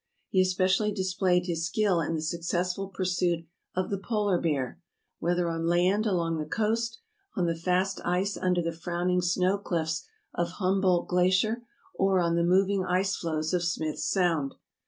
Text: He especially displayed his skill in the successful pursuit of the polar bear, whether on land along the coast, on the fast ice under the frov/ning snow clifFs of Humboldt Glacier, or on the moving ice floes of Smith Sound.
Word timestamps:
He 0.31 0.41
especially 0.41 0.91
displayed 0.91 1.45
his 1.45 1.67
skill 1.67 2.01
in 2.01 2.15
the 2.15 2.23
successful 2.23 2.87
pursuit 2.89 3.45
of 3.75 3.91
the 3.91 3.99
polar 3.99 4.41
bear, 4.41 4.81
whether 5.19 5.47
on 5.47 5.67
land 5.67 6.07
along 6.07 6.39
the 6.39 6.47
coast, 6.47 6.97
on 7.37 7.45
the 7.45 7.53
fast 7.53 8.01
ice 8.03 8.35
under 8.35 8.63
the 8.63 8.71
frov/ning 8.71 9.21
snow 9.21 9.59
clifFs 9.59 10.05
of 10.33 10.53
Humboldt 10.53 11.07
Glacier, 11.07 11.61
or 11.93 12.19
on 12.19 12.35
the 12.35 12.41
moving 12.43 12.83
ice 12.83 13.15
floes 13.15 13.53
of 13.53 13.61
Smith 13.61 13.99
Sound. 13.99 14.55